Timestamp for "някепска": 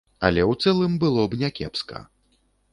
1.45-2.05